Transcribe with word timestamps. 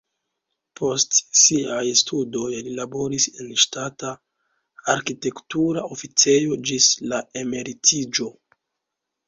Post 0.79 1.17
siaj 1.41 1.83
studoj 1.99 2.47
li 2.69 2.73
laboris 2.79 3.27
en 3.43 3.53
ŝtata 3.65 4.15
arkitektura 4.97 5.87
oficejo 5.99 6.61
ĝis 6.71 6.91
la 7.13 7.23
emeritiĝo. 7.45 8.31